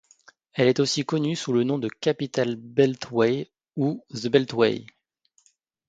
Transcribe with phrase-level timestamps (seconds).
[0.53, 4.87] Elle est aussi connue sous le nom de Capital Beltway ou the Beltway.